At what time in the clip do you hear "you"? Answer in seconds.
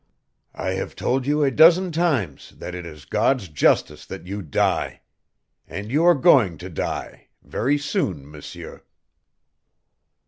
1.27-1.43, 4.25-4.41, 5.91-6.05